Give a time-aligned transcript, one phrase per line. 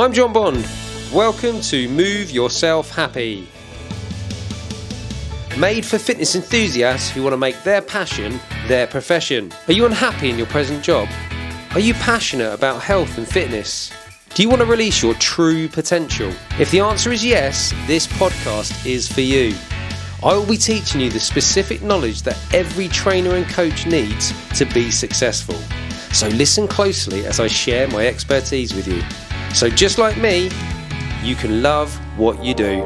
[0.00, 0.66] I'm John Bond.
[1.12, 3.46] Welcome to Move Yourself Happy.
[5.58, 9.52] Made for fitness enthusiasts who want to make their passion their profession.
[9.68, 11.06] Are you unhappy in your present job?
[11.72, 13.92] Are you passionate about health and fitness?
[14.32, 16.32] Do you want to release your true potential?
[16.58, 19.54] If the answer is yes, this podcast is for you.
[20.24, 24.64] I will be teaching you the specific knowledge that every trainer and coach needs to
[24.64, 25.56] be successful.
[26.14, 29.02] So listen closely as I share my expertise with you.
[29.52, 30.48] So, just like me,
[31.24, 32.82] you can love what you do.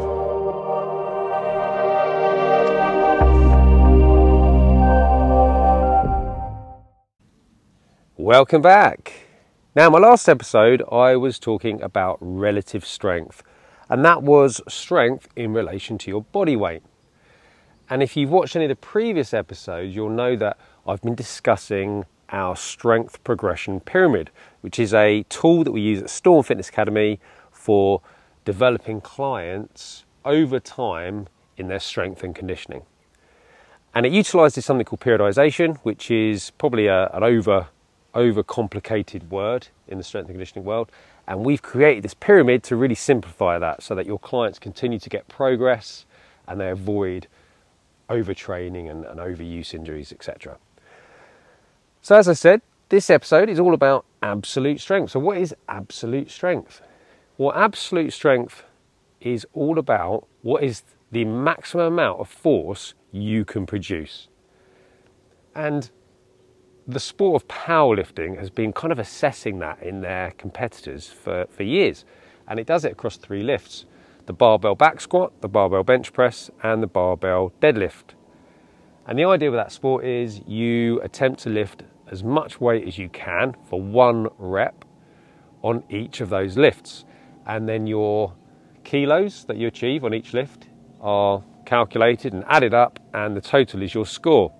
[8.17, 9.13] Welcome back.
[9.77, 13.43] Now, my last episode, I was talking about relative strength,
[13.91, 16.83] and that was strength in relation to your body weight.
[17.91, 22.07] And if you've watched any of the previous episodes, you'll know that I've been discussing
[22.31, 24.31] our strength progression pyramid,
[24.65, 27.21] which is a tool that we use at Storm Fitness Academy
[27.53, 28.01] for
[28.47, 32.81] developing clients over time in their strength and conditioning.
[33.95, 37.67] And it utilizes something called periodization, which is probably a, an over
[38.15, 40.91] over complicated word in the strength and conditioning world.
[41.29, 45.11] And we've created this pyramid to really simplify that so that your clients continue to
[45.11, 46.07] get progress
[46.49, 47.27] and they avoid
[48.09, 50.57] overtraining and, and overuse injuries, etc.
[52.01, 55.11] So, as I said, this episode is all about absolute strength.
[55.13, 56.83] So, what is absolute strength?
[57.39, 58.65] Well, absolute strength
[59.21, 64.29] is all about what is the maximum amount of force you can produce.
[65.55, 65.91] And
[66.87, 71.63] the sport of powerlifting has been kind of assessing that in their competitors for, for
[71.63, 72.05] years.
[72.47, 73.87] And it does it across three lifts
[74.27, 78.15] the barbell back squat, the barbell bench press, and the barbell deadlift.
[79.07, 82.99] And the idea with that sport is you attempt to lift as much weight as
[82.99, 84.85] you can for one rep
[85.63, 87.05] on each of those lifts.
[87.47, 88.35] And then your
[88.85, 90.69] kilos that you achieve on each lift
[91.01, 94.53] are calculated and added up, and the total is your score.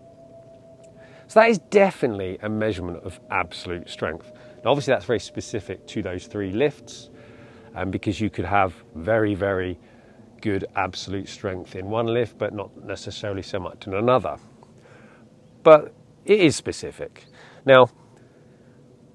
[1.27, 4.33] So that is definitely a measurement of absolute strength.
[4.65, 7.11] Now, obviously, that's very specific to those three lifts,
[7.75, 9.79] um, because you could have very, very
[10.41, 14.37] good absolute strength in one lift, but not necessarily so much in another.
[15.63, 17.25] But it is specific.
[17.65, 17.89] Now,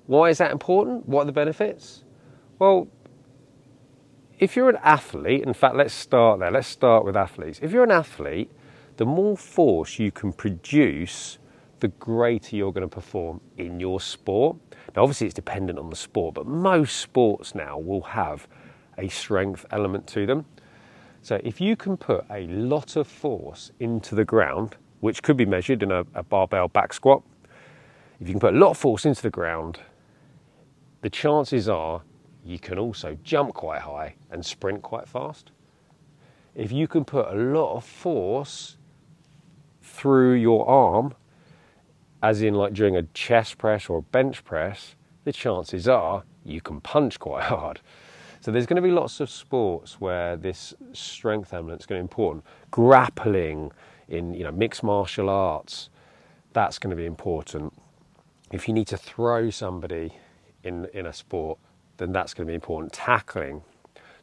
[0.08, 1.08] why is that important?
[1.08, 2.04] What are the benefits?
[2.58, 2.88] Well,
[4.40, 6.50] if you're an athlete, in fact, let's start there.
[6.50, 7.60] Let's start with athletes.
[7.62, 8.50] If you're an athlete,
[8.98, 11.38] the more force you can produce,
[11.80, 14.58] the greater you're going to perform in your sport.
[14.96, 18.48] Now, obviously, it's dependent on the sport, but most sports now will have
[18.98, 20.46] a strength element to them.
[21.22, 25.46] So, if you can put a lot of force into the ground, which could be
[25.46, 27.24] measured in a, a barbell back squat,
[28.20, 29.80] if you can put a lot of force into the ground,
[31.02, 32.02] the chances are
[32.44, 35.52] you can also jump quite high and sprint quite fast.
[36.56, 38.78] If you can put a lot of force
[39.82, 41.14] through your arm,
[42.22, 46.60] as in like during a chest press or a bench press, the chances are you
[46.60, 47.80] can punch quite hard.
[48.42, 52.04] So there's going to be lots of sports where this strength element is going to
[52.04, 52.44] be important.
[52.72, 53.72] Grappling
[54.10, 55.90] in you know mixed martial arts,
[56.52, 57.74] that's going to be important
[58.52, 60.14] if you need to throw somebody
[60.64, 61.60] in, in a sport,
[61.98, 62.94] then that's going to be important.
[62.94, 63.62] Tackling.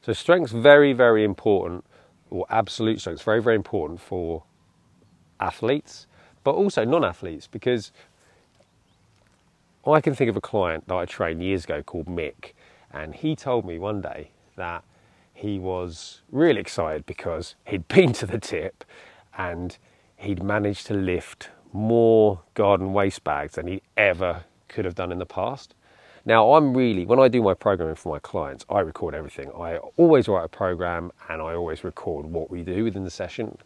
[0.02, 1.84] So, strength's very, very important,
[2.30, 4.44] or absolute strength, very, very important for
[5.40, 6.06] athletes,
[6.44, 7.92] but also non athletes, because
[9.86, 12.52] I can think of a client that I trained years ago called Mick,
[12.92, 14.82] and he told me one day that
[15.32, 18.84] he was really excited because he'd been to the tip
[19.36, 19.76] and
[20.16, 25.18] he'd managed to lift more garden waste bags than he ever could have done in
[25.18, 25.74] the past.
[26.24, 29.52] Now, I'm really, when I do my programming for my clients, I record everything.
[29.52, 33.58] I always write a program and I always record what we do within the session.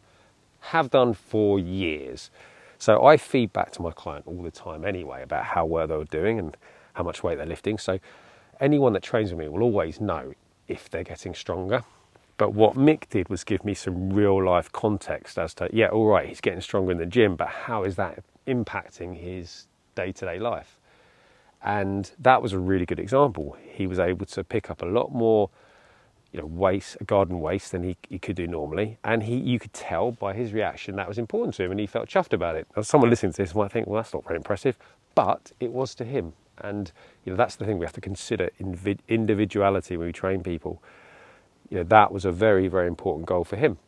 [0.61, 2.31] Have done for years.
[2.79, 6.05] So I feed back to my client all the time anyway about how well they're
[6.05, 6.57] doing and
[6.95, 7.79] how much weight they're lifting.
[7.79, 7.99] So
[8.61, 10.35] anyone that trains with me will always know
[10.69, 11.83] if they're getting stronger
[12.41, 16.07] but what Mick did was give me some real life context as to, yeah, all
[16.07, 20.25] right, he's getting stronger in the gym, but how is that impacting his day to
[20.25, 20.79] day life?
[21.63, 23.59] And that was a really good example.
[23.71, 25.51] He was able to pick up a lot more,
[26.33, 28.97] you know, waste, garden waste than he, he could do normally.
[29.05, 31.87] And he, you could tell by his reaction that was important to him and he
[31.87, 32.67] felt chuffed about it.
[32.75, 34.79] Now, someone listening to this might think, well, that's not very impressive,
[35.15, 36.33] but it was to him.
[36.57, 36.91] And,
[37.27, 38.49] you know, that's the thing we have to consider
[39.09, 40.83] individuality when we train people
[41.71, 43.79] you know, that was a very, very important goal for him.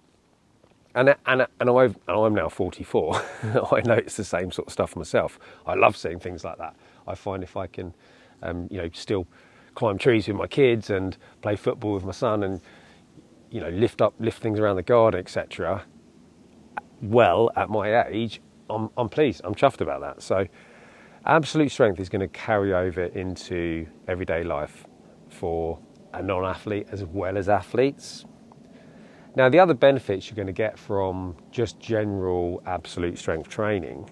[0.94, 3.16] And, and, and, I've, I'm now 44.
[3.72, 5.38] I know it's the same sort of stuff myself.
[5.66, 6.76] I love seeing things like that.
[7.06, 7.94] I find if I can,
[8.42, 9.26] um, you know, still
[9.74, 12.60] climb trees with my kids and play football with my son and
[13.50, 15.82] you know lift up lift things around the garden etc
[17.00, 18.40] well at my age
[18.70, 20.46] I'm, I'm pleased i'm chuffed about that so
[21.24, 24.86] absolute strength is going to carry over into everyday life
[25.28, 25.78] for
[26.12, 28.24] a non-athlete as well as athletes
[29.34, 34.10] now the other benefits you're going to get from just general absolute strength training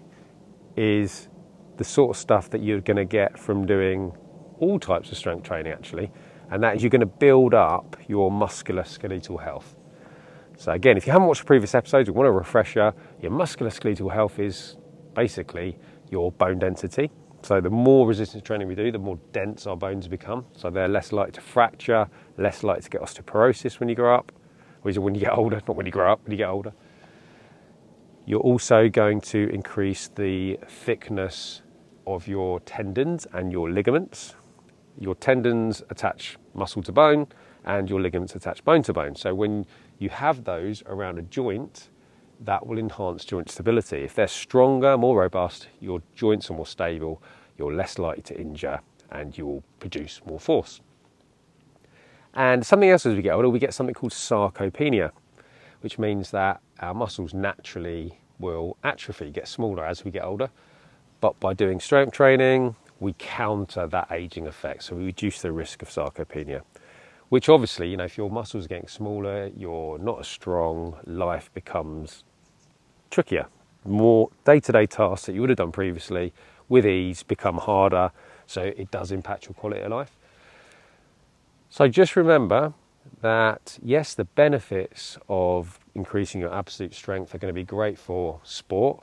[0.77, 1.29] is
[1.77, 4.13] the sort of stuff that you're going to get from doing
[4.59, 6.11] all types of strength training actually,
[6.51, 9.77] and that is you're going to build up your musculoskeletal health.
[10.57, 12.93] So again, if you haven't watched previous episodes, you want a refresher.
[13.23, 14.77] Your musculoskeletal health is
[15.15, 15.79] basically
[16.11, 17.11] your bone density.
[17.43, 20.45] So the more resistance training we do, the more dense our bones become.
[20.57, 24.33] So they're less likely to fracture, less likely to get osteoporosis when you grow up,
[24.85, 26.73] or when you get older, not when you grow up, when you get older.
[28.27, 31.63] You're also going to increase the thickness
[32.07, 34.35] of your tendons and your ligaments.
[34.99, 37.27] Your tendons attach muscle to bone
[37.65, 39.15] and your ligaments attach bone to bone.
[39.15, 39.67] So when
[39.99, 41.89] you have those around a joint,
[42.41, 43.99] that will enhance joint stability.
[43.99, 47.23] If they're stronger, more robust, your joints are more stable,
[47.59, 50.81] you're less likely to injure and you will produce more force.
[52.35, 55.11] And something else as we get older, we get something called sarcopenia,
[55.81, 60.51] which means that our muscles naturally will atrophy, get smaller as we get older.
[61.21, 64.85] But by doing strength training, we counter that aging effect.
[64.85, 66.63] So we reduce the risk of sarcopenia,
[67.29, 71.51] which obviously, you know, if your muscles are getting smaller, you're not as strong, life
[71.53, 72.25] becomes
[73.11, 73.47] trickier.
[73.85, 76.33] More day to day tasks that you would have done previously
[76.69, 78.13] with ease become harder.
[78.47, 80.17] So it does impact your quality of life.
[81.69, 82.75] So just remember
[83.23, 88.41] that yes, the benefits of increasing your absolute strength are going to be great for
[88.43, 89.03] sport,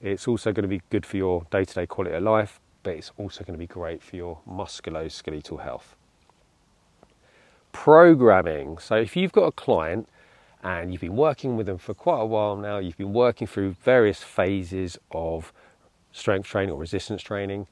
[0.00, 2.94] it's also going to be good for your day to day quality of life, but
[2.94, 5.96] it's also going to be great for your musculoskeletal health.
[7.72, 8.78] Programming.
[8.78, 10.08] So, if you've got a client
[10.62, 13.76] and you've been working with them for quite a while now, you've been working through
[13.82, 15.52] various phases of
[16.12, 17.66] strength training or resistance training,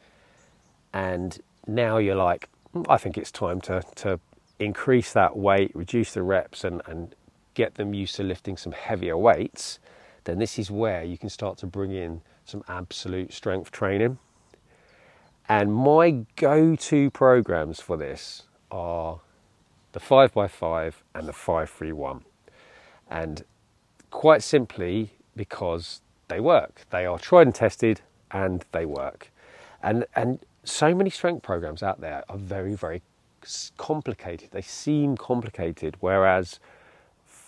[0.92, 4.20] and now you're like, hmm, I think it's time to, to
[4.58, 7.14] increase that weight, reduce the reps, and, and
[7.54, 9.78] get them used to lifting some heavier weights
[10.26, 14.18] then this is where you can start to bring in some absolute strength training.
[15.48, 19.20] And my go to programs for this are
[19.92, 22.24] the 5x5 and the 531.
[23.10, 23.44] And
[24.10, 26.82] quite simply because they work.
[26.90, 28.00] They are tried and tested
[28.30, 29.30] and they work.
[29.82, 33.02] And, and so many strength programs out there are very, very
[33.76, 34.50] complicated.
[34.50, 36.58] They seem complicated, whereas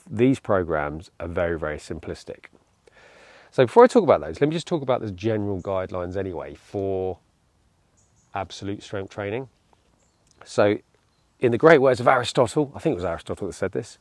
[0.08, 2.46] these programs are very, very simplistic.
[3.50, 6.54] So before I talk about those, let me just talk about the general guidelines anyway
[6.54, 7.18] for
[8.34, 9.48] absolute strength training.
[10.44, 10.78] So,
[11.40, 13.98] in the great words of Aristotle, I think it was Aristotle that said this,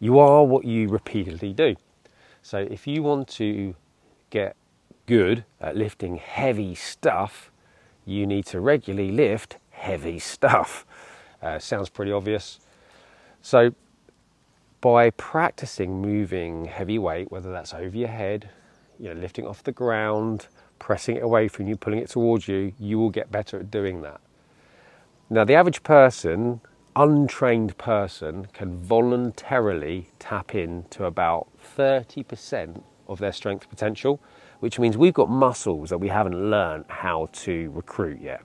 [0.00, 1.76] you are what you repeatedly do.
[2.42, 3.74] So, if you want to
[4.30, 4.56] get
[5.06, 7.50] good at lifting heavy stuff,
[8.04, 10.84] you need to regularly lift heavy stuff.
[11.40, 12.58] Uh, sounds pretty obvious.
[13.42, 13.72] So,
[14.80, 18.50] by practicing moving heavy weight, whether that's over your head,
[18.98, 20.48] you know, lifting off the ground,
[20.78, 24.02] pressing it away from you, pulling it towards you, you will get better at doing
[24.02, 24.20] that.
[25.30, 26.60] Now, the average person,
[26.96, 34.20] untrained person, can voluntarily tap into about 30% of their strength potential,
[34.60, 38.42] which means we've got muscles that we haven't learned how to recruit yet.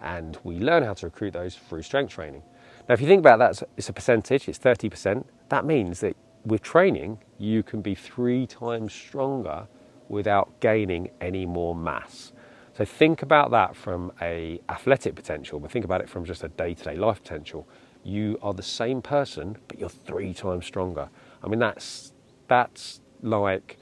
[0.00, 2.42] And we learn how to recruit those through strength training.
[2.88, 5.24] Now, if you think about that, it's a percentage, it's 30%.
[5.48, 9.68] That means that with training, you can be three times stronger
[10.08, 12.32] without gaining any more mass.
[12.74, 16.48] So think about that from a athletic potential, but think about it from just a
[16.48, 17.68] day-to-day life potential.
[18.02, 21.08] You are the same person, but you're three times stronger.
[21.42, 22.12] I mean, that's
[22.48, 23.78] that's like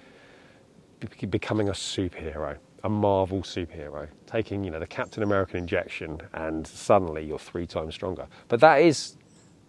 [1.30, 7.25] becoming a superhero, a Marvel superhero, taking you know the Captain American injection, and suddenly
[7.25, 8.26] you're three times stronger.
[8.49, 9.16] But that is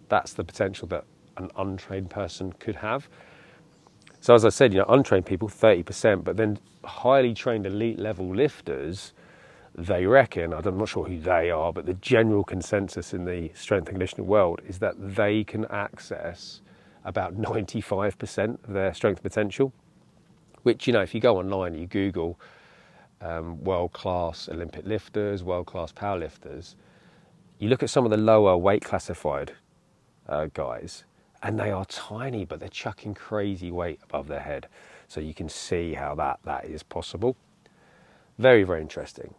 [0.08, 1.04] that's the potential that
[1.36, 3.08] an untrained person could have.
[4.22, 8.32] So as I said, you know, untrained people, 30%, but then highly trained elite level
[8.32, 9.14] lifters,
[9.74, 13.88] they reckon, I'm not sure who they are, but the general consensus in the strength
[13.88, 16.60] and conditioning world is that they can access
[17.04, 19.72] about 95% of their strength potential,
[20.62, 22.38] which, you know, if you go online, you Google
[23.22, 26.76] um, world class Olympic lifters, world class powerlifters,
[27.58, 29.50] you look at some of the lower weight classified
[30.28, 31.02] uh, guys,
[31.42, 34.68] and they are tiny, but they're chucking crazy weight above their head.
[35.08, 37.36] So you can see how that, that is possible.
[38.38, 39.34] Very, very interesting.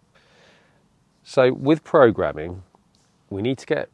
[1.23, 2.63] So with programming,
[3.29, 3.89] we need to get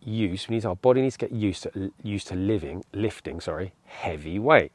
[0.00, 3.72] used, we need our body needs to get used to used to living, lifting, sorry,
[3.84, 4.72] heavy weight.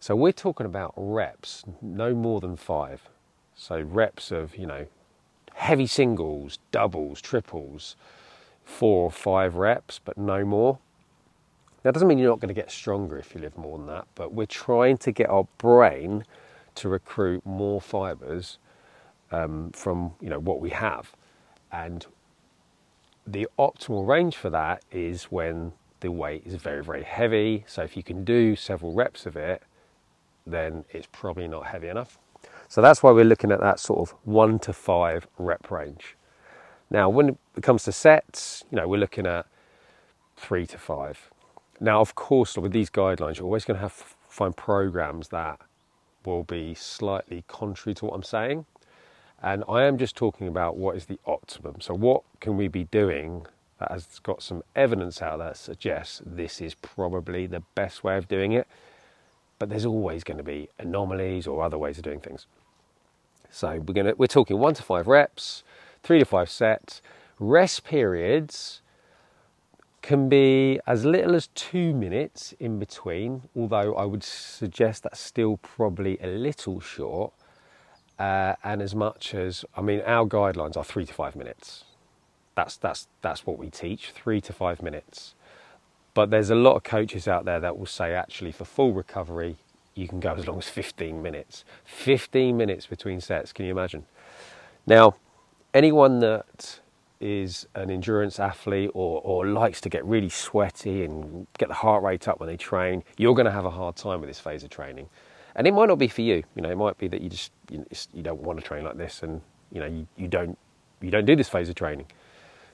[0.00, 3.08] So we're talking about reps, no more than five.
[3.56, 4.86] So reps of, you know,
[5.54, 7.96] heavy singles, doubles, triples,
[8.64, 10.78] four or five reps, but no more.
[11.88, 14.06] That doesn't mean you're not going to get stronger if you live more than that,
[14.14, 16.22] but we're trying to get our brain
[16.74, 18.58] to recruit more fibers
[19.32, 21.12] um, from you know what we have,
[21.72, 22.04] and
[23.26, 27.64] the optimal range for that is when the weight is very very heavy.
[27.66, 29.62] So if you can do several reps of it,
[30.46, 32.18] then it's probably not heavy enough.
[32.68, 36.16] So that's why we're looking at that sort of one to five rep range.
[36.90, 39.46] Now, when it comes to sets, you know, we're looking at
[40.36, 41.30] three to five.
[41.80, 45.60] Now, of course, with these guidelines, you're always going to have to find programs that
[46.24, 48.66] will be slightly contrary to what I'm saying.
[49.40, 51.80] And I am just talking about what is the optimum.
[51.80, 53.46] So, what can we be doing
[53.78, 58.16] that has got some evidence out there that suggests this is probably the best way
[58.16, 58.66] of doing it?
[59.60, 62.46] But there's always going to be anomalies or other ways of doing things.
[63.50, 65.62] So, we're, gonna, we're talking one to five reps,
[66.02, 67.00] three to five sets.
[67.38, 68.82] Rest periods
[70.08, 75.58] can be as little as two minutes in between, although I would suggest that's still
[75.58, 77.34] probably a little short
[78.18, 81.84] uh, and as much as I mean, our guidelines are three to five minutes.
[82.54, 85.34] That's that's that's what we teach, three to five minutes.
[86.14, 89.58] But there's a lot of coaches out there that will say actually for full recovery
[89.94, 91.66] you can go as long as 15 minutes.
[91.84, 94.06] 15 minutes between sets, can you imagine?
[94.86, 95.16] Now,
[95.74, 96.80] anyone that
[97.20, 102.02] is an endurance athlete or, or likes to get really sweaty and get the heart
[102.02, 104.62] rate up when they train, you're going to have a hard time with this phase
[104.62, 105.08] of training
[105.58, 106.44] and it might not be for you.
[106.54, 107.84] You know, it might be that you just you,
[108.14, 109.40] you don't want to train like this, and
[109.72, 110.56] you know you, you don't
[111.00, 112.06] you don't do this phase of training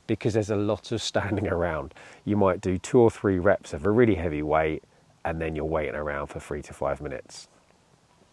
[0.06, 1.94] because there's a lot of standing around.
[2.26, 4.84] You might do two or three reps of a really heavy weight,
[5.24, 7.48] and then you're waiting around for three to five minutes.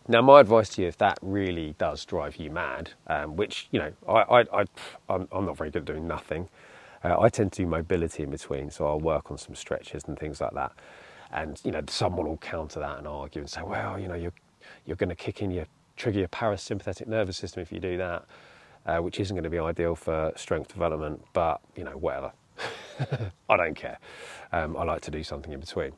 [0.08, 3.80] Now, my advice to you, if that really does drive you mad, um, which you
[3.80, 4.66] know, I, I,
[5.10, 6.50] I, am not very good at doing nothing.
[7.04, 10.18] Uh, I tend to do mobility in between, so I'll work on some stretches and
[10.18, 10.72] things like that.
[11.32, 14.34] And you know, someone will counter that and argue and say, well, you know, you're
[14.86, 15.66] you're going to kick in your
[15.98, 18.26] trigger your parasympathetic nervous system if you do that,
[18.88, 21.24] uh, which isn't going to be ideal for strength development.
[21.34, 22.32] But you know, whatever.
[23.50, 24.00] I don't care.
[24.52, 25.94] Um, I like to do something in between.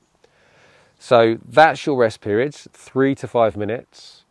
[1.00, 4.23] So that's your rest periods, three to five minutes.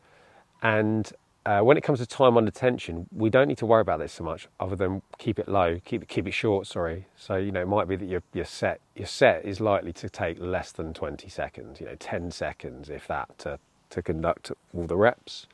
[0.62, 1.12] And
[1.44, 4.12] uh, when it comes to time under tension, we don't need to worry about this
[4.12, 6.66] so much, other than keep it low, keep it keep it short.
[6.66, 7.06] Sorry.
[7.16, 10.08] So you know, it might be that your your set your set is likely to
[10.08, 11.80] take less than 20 seconds.
[11.80, 13.58] You know, 10 seconds, if that, to
[13.90, 15.46] to conduct all the reps.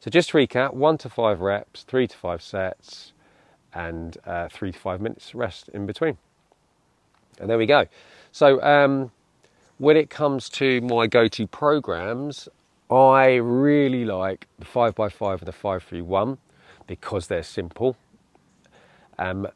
[0.00, 3.12] So just to recap: one to five reps, three to five sets,
[3.72, 6.18] and uh, three to five minutes rest in between.
[7.38, 7.86] And there we go.
[8.32, 9.12] So um,
[9.80, 12.50] when it comes to my go-to programs,
[12.90, 16.36] I really like the 5x5 and the 531
[16.86, 17.96] because they're simple
[19.18, 19.48] um,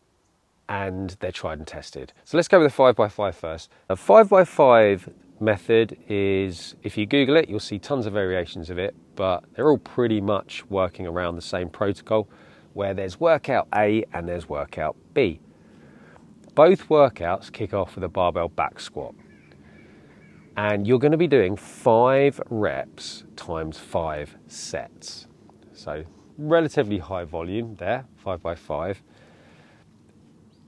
[0.67, 2.15] and they're tried and tested.
[2.25, 3.71] So let's go with the 5x5 first.
[3.91, 8.95] A 5x5 method is, if you Google it, you'll see tons of variations of it,
[9.17, 12.27] but they're all pretty much working around the same protocol
[12.73, 15.41] where there's workout A and there's workout B.
[16.55, 19.15] Both workouts kick off with a barbell back squat
[20.57, 25.27] and you're going to be doing five reps times five sets.
[25.73, 26.05] So,
[26.39, 29.03] relatively high volume there, five by five.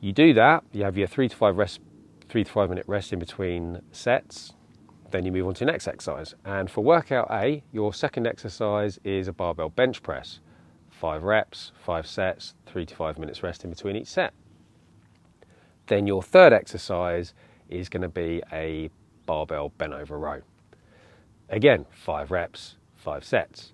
[0.01, 1.81] You do that, you have your three to five rest,
[2.29, 4.53] three to five minute rest in between sets.
[5.11, 6.35] Then you move on to the next exercise.
[6.45, 10.41] And for workout A, your second exercise is a barbell bench press.
[10.91, 14.35] Five reps, five sets, three to five minutes rest in between each set.
[15.87, 17.35] Then your third exercise
[17.69, 18.91] is going to be a
[19.27, 20.43] barbell bent over row.
[21.49, 23.73] Again, five reps, five sets.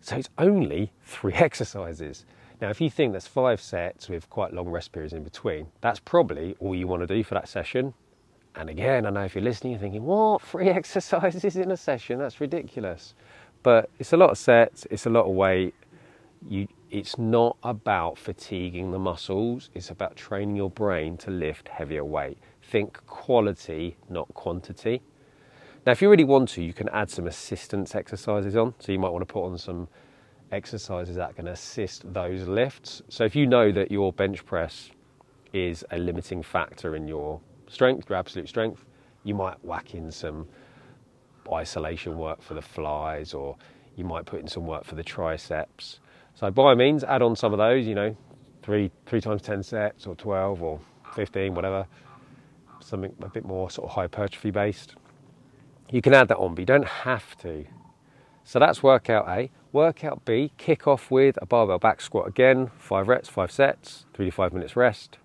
[0.00, 2.24] So it's only three exercises.
[2.60, 6.00] Now, if you think that's five sets with quite long rest periods in between, that's
[6.00, 7.94] probably all you want to do for that session.
[8.56, 10.42] And again, I know if you're listening, you're thinking, what?
[10.46, 12.18] Three exercises in a session?
[12.18, 13.14] That's ridiculous.
[13.62, 15.74] But it's a lot of sets, it's a lot of weight.
[16.48, 22.04] You, it's not about fatiguing the muscles, it's about training your brain to lift heavier
[22.04, 22.38] weight
[22.70, 25.02] think quality, not quantity.
[25.86, 28.74] Now, if you really want to, you can add some assistance exercises on.
[28.78, 29.88] So you might want to put on some
[30.50, 33.02] exercises that can assist those lifts.
[33.08, 34.90] So if you know that your bench press
[35.52, 38.84] is a limiting factor in your strength, your absolute strength,
[39.24, 40.46] you might whack in some
[41.52, 43.56] isolation work for the flies or
[43.96, 46.00] you might put in some work for the triceps.
[46.34, 48.16] So by all means, add on some of those, you know,
[48.62, 50.80] three, three times 10 sets or 12 or
[51.14, 51.86] 15, whatever,
[52.94, 54.94] something a bit more sort of hypertrophy based.
[55.90, 57.64] You can add that on, but you don't have to.
[58.44, 59.50] So that's workout A.
[59.72, 64.26] Workout B, kick off with a barbell back squat again, five reps, five sets, three
[64.26, 65.18] to five minutes rest.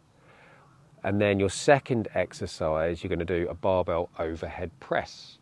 [1.03, 5.37] And then your second exercise, you're going to do a barbell overhead press.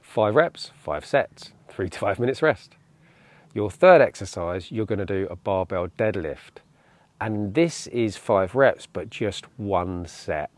[0.00, 2.76] Five reps, five sets, three to five minutes rest.
[3.52, 6.62] Your third exercise, you're going to do a barbell deadlift.
[7.20, 10.50] And this is five reps, but just one set.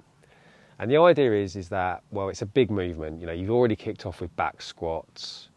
[0.83, 3.21] And the idea is, is that, well, it's a big movement.
[3.21, 5.49] You know, you've already kicked off with back squats.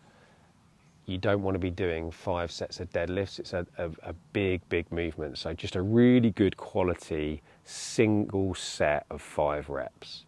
[1.07, 3.39] You don't want to be doing five sets of deadlifts.
[3.39, 5.39] It's a, a, a big, big movement.
[5.39, 10.25] So just a really good quality single set of five reps.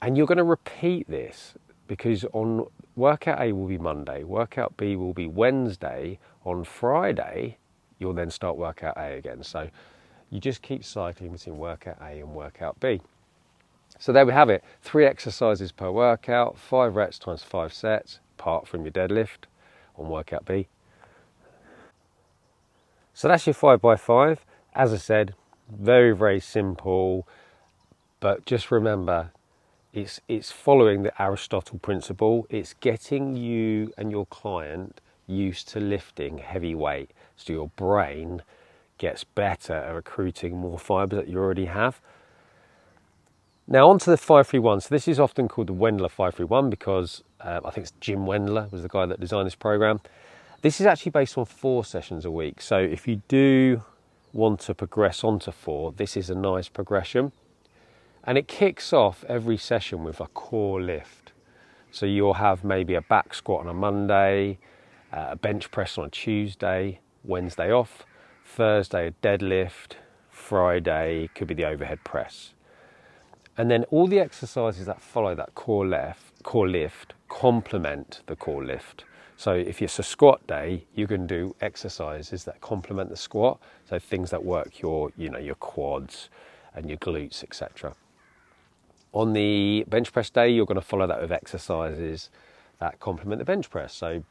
[0.00, 1.52] And you're going to repeat this
[1.86, 6.18] because on workout A will be Monday, workout B will be Wednesday.
[6.46, 7.58] On Friday,
[7.98, 9.42] you'll then start workout A again.
[9.42, 9.68] So
[10.30, 13.02] you just keep cycling between workout A and workout B.
[13.98, 18.68] So there we have it three exercises per workout, five reps times five sets, apart
[18.68, 19.46] from your deadlift
[19.96, 20.68] on workout B.
[23.14, 24.44] So that's your five by five.
[24.74, 25.34] As I said,
[25.70, 27.26] very, very simple,
[28.20, 29.30] but just remember
[29.92, 32.46] it's, it's following the Aristotle principle.
[32.50, 38.42] It's getting you and your client used to lifting heavy weight so your brain
[38.98, 42.00] gets better at recruiting more fibers that you already have.
[43.68, 44.82] Now on to the 531.
[44.82, 48.70] So this is often called the Wendler 531 because uh, I think it's Jim Wendler
[48.70, 50.00] was the guy that designed this program.
[50.62, 52.60] This is actually based on four sessions a week.
[52.60, 53.82] So if you do
[54.32, 57.32] want to progress onto four, this is a nice progression.
[58.22, 61.32] And it kicks off every session with a core lift.
[61.90, 64.58] So you'll have maybe a back squat on a Monday,
[65.12, 68.06] uh, a bench press on a Tuesday, Wednesday off,
[68.44, 69.94] Thursday a deadlift,
[70.30, 72.52] Friday could be the overhead press.
[73.58, 78.64] And then all the exercises that follow that core lift, core lift complement the core
[78.64, 79.04] lift.
[79.36, 83.58] So if it's a squat day, you can do exercises that complement the squat.
[83.88, 86.28] So things that work your, you know, your quads
[86.74, 87.94] and your glutes, etc.
[89.12, 92.30] On the bench press day, you're going to follow that with exercises
[92.78, 93.94] that complement the bench press.
[93.94, 94.24] So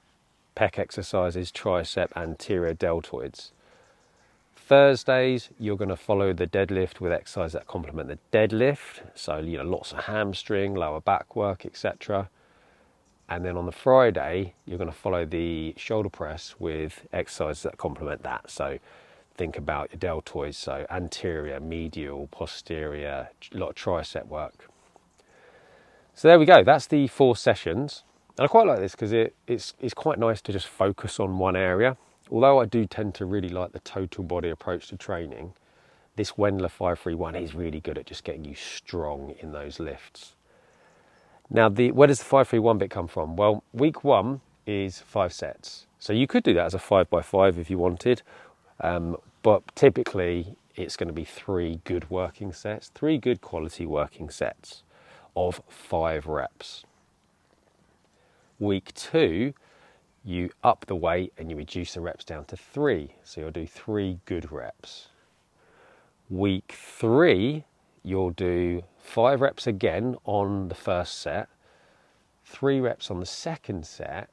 [0.56, 3.52] pec exercises, tricep, anterior deltoids.
[4.68, 9.02] Thursdays, you're going to follow the deadlift with exercises that complement the deadlift.
[9.14, 12.32] So, you know, lots of hamstring, lower back work, etc.
[13.30, 17.78] And then on the Friday, you're going to follow the shoulder press with exercises that
[17.78, 18.50] complement that.
[18.50, 18.80] So,
[19.36, 24.68] think about your deltoids, so anterior, medial, posterior, a lot of tricep work.
[26.16, 26.64] So, there we go.
[26.64, 28.04] That's the four sessions.
[28.36, 31.38] And I quite like this because it, it's, it's quite nice to just focus on
[31.38, 31.98] one area
[32.32, 35.54] although I do tend to really like the total body approach to training,
[36.16, 40.36] this Wendler 531 is really good at just getting you strong in those lifts.
[41.50, 43.36] Now, the, where does the 531 bit come from?
[43.36, 45.88] Well, week one is five sets.
[46.00, 48.22] So you could do that as a five by five if you wanted,
[48.82, 54.30] um, but typically it's going to be three good working sets, three good quality working
[54.30, 54.84] sets
[55.36, 56.84] of five reps.
[58.60, 59.54] Week two
[60.26, 63.12] you up the weight and you reduce the reps down to three.
[63.24, 65.10] So you'll do three good reps.
[66.30, 67.66] Week three,
[68.04, 71.48] you'll do five reps again on the first set,
[72.44, 74.30] three reps on the second set,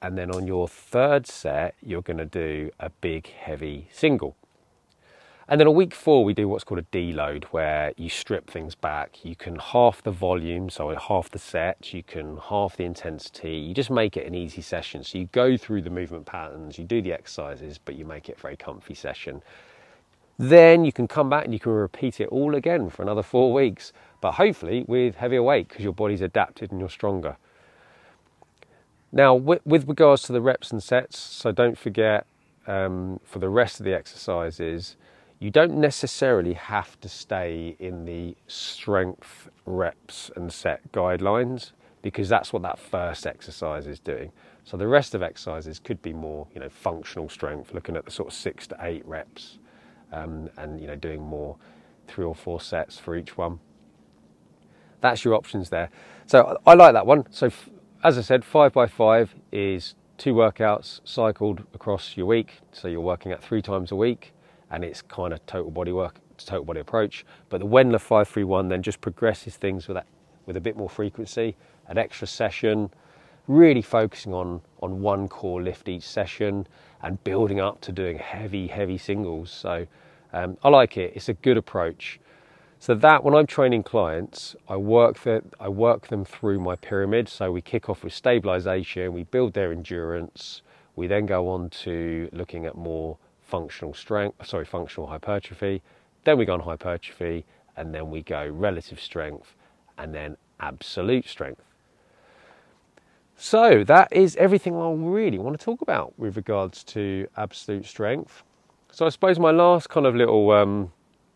[0.00, 4.36] and then on your third set, you're going to do a big heavy single.
[5.50, 8.76] And then a week four, we do what's called a deload, where you strip things
[8.76, 9.24] back.
[9.24, 13.56] You can half the volume, so half the set, you can half the intensity.
[13.56, 15.02] You just make it an easy session.
[15.02, 18.36] So you go through the movement patterns, you do the exercises, but you make it
[18.38, 19.42] a very comfy session.
[20.38, 23.52] Then you can come back and you can repeat it all again for another four
[23.52, 27.36] weeks, but hopefully with heavier weight because your body's adapted and you're stronger.
[29.10, 32.24] Now, with, with regards to the reps and sets, so don't forget
[32.68, 34.94] um, for the rest of the exercises,
[35.40, 41.72] you don't necessarily have to stay in the strength reps and set guidelines
[42.02, 44.32] because that's what that first exercise is doing.
[44.64, 48.10] So the rest of exercises could be more, you know, functional strength, looking at the
[48.10, 49.58] sort of six to eight reps,
[50.12, 51.56] um, and you know, doing more
[52.06, 53.60] three or four sets for each one.
[55.00, 55.88] That's your options there.
[56.26, 57.24] So I like that one.
[57.30, 57.50] So
[58.04, 62.58] as I said, five by five is two workouts cycled across your week.
[62.72, 64.34] So you're working at three times a week
[64.70, 67.24] and it's kind of total body work, total body approach.
[67.50, 70.06] But the Wendler 531 then just progresses things with that,
[70.46, 71.56] with a bit more frequency,
[71.88, 72.90] an extra session,
[73.48, 76.66] really focusing on on one core lift each session
[77.02, 79.50] and building up to doing heavy, heavy singles.
[79.50, 79.86] So
[80.32, 81.12] Um, I like it.
[81.16, 82.20] It's a good approach.
[82.80, 87.28] So that when I'm training clients, I work the, I work them through my pyramid.
[87.28, 90.62] So we kick off with stabilization, we build their endurance,
[90.96, 93.18] we then go on to looking at more
[93.50, 95.82] functional strength, sorry, functional hypertrophy.
[96.24, 97.44] Then we go on hypertrophy,
[97.76, 99.54] and then we go relative strength,
[99.98, 101.62] and then absolute strength.
[103.36, 108.42] So that is everything I really want to talk about with regards to absolute strength.
[108.92, 110.92] So I suppose my last kind of little um,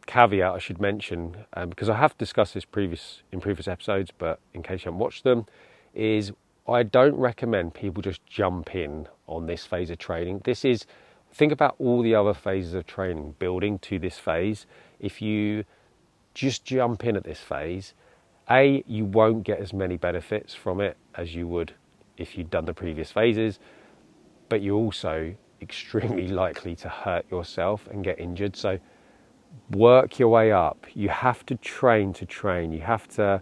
[0.07, 4.39] caveat I should mention, um, because I have discussed this previous in previous episodes, but
[4.53, 5.47] in case you haven't watched them,
[5.95, 6.33] is
[6.69, 10.43] I don't recommend people just jump in on this phase of training.
[10.45, 10.87] This is
[11.35, 14.67] think about all the other phases of training building to this phase.
[15.01, 15.65] If you
[16.33, 17.93] just jump in at this phase,
[18.49, 21.75] a you won't get as many benefits from it as you would
[22.17, 23.59] if you'd done the previous phases,
[24.49, 28.55] but you're also extremely likely to hurt yourself and get injured.
[28.55, 28.79] So
[29.71, 30.87] work your way up.
[30.95, 32.71] You have to train to train.
[32.71, 33.41] You have to,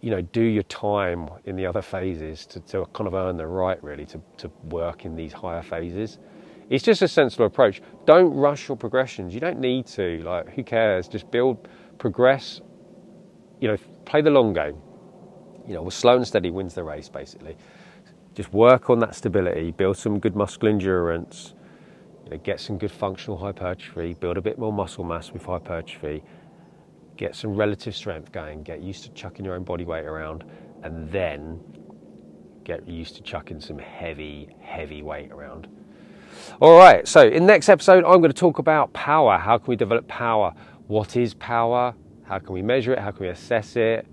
[0.00, 3.46] you know, do your time in the other phases to, to kind of earn the
[3.46, 6.18] right really to, to work in these higher phases.
[6.70, 7.82] It's just a sensible approach.
[8.06, 9.34] Don't rush your progressions.
[9.34, 10.22] You don't need to.
[10.22, 11.08] Like, who cares?
[11.08, 12.60] Just build, progress.
[13.60, 14.76] You know, play the long game
[15.66, 17.56] you know, slow and steady wins the race basically.
[18.34, 21.54] Just work on that stability, build some good muscle endurance,
[22.24, 26.22] you know, get some good functional hypertrophy, build a bit more muscle mass with hypertrophy,
[27.16, 30.44] get some relative strength going, get used to chucking your own body weight around,
[30.82, 31.60] and then
[32.64, 35.68] get used to chucking some heavy, heavy weight around.
[36.60, 39.38] All right, so in the next episode, I'm going to talk about power.
[39.38, 40.54] How can we develop power?
[40.86, 41.94] What is power?
[42.24, 42.98] How can we measure it?
[42.98, 44.06] How can we assess it?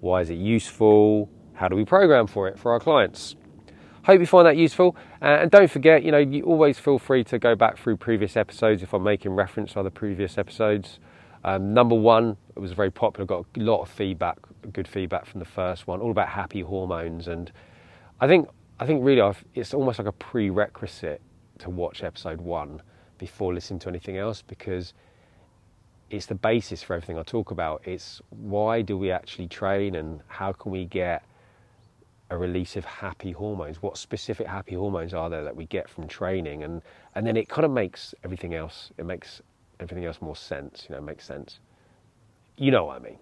[0.00, 1.28] Why is it useful?
[1.54, 3.36] How do we program for it for our clients?
[4.04, 4.96] Hope you find that useful.
[5.20, 8.36] Uh, and don't forget, you know, you always feel free to go back through previous
[8.36, 10.98] episodes if I'm making reference to other previous episodes.
[11.44, 14.38] Um, number one, it was very popular, got a lot of feedback,
[14.72, 17.28] good feedback from the first one, all about happy hormones.
[17.28, 17.52] And
[18.20, 18.48] I think,
[18.80, 21.20] I think really I've, it's almost like a prerequisite
[21.62, 22.82] to watch episode one
[23.18, 24.94] before listening to anything else because
[26.10, 27.82] it's the basis for everything I talk about.
[27.86, 31.24] It's why do we actually train and how can we get
[32.30, 33.80] a release of happy hormones?
[33.80, 36.64] What specific happy hormones are there that we get from training?
[36.64, 36.82] And,
[37.14, 39.40] and then it kind of makes everything else, it makes
[39.80, 41.60] everything else more sense, you know, makes sense.
[42.56, 43.18] You know what I mean.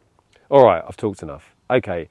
[0.51, 1.55] All right, I've talked enough.
[1.71, 2.09] Okay,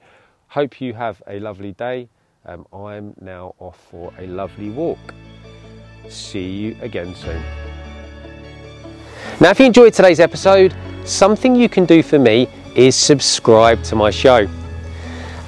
[0.48, 2.08] hope you have a lovely day.
[2.46, 4.98] Um, I'm now off for a lovely walk.
[6.10, 7.40] See you again soon.
[9.40, 13.94] Now, if you enjoyed today's episode, something you can do for me is subscribe to
[13.96, 14.48] my show.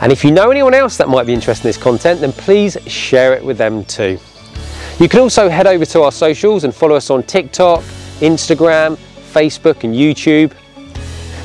[0.00, 2.78] And if you know anyone else that might be interested in this content, then please
[2.86, 4.18] share it with them too.
[4.98, 7.82] You can also head over to our socials and follow us on TikTok,
[8.20, 8.96] Instagram,
[9.32, 10.52] Facebook, and YouTube.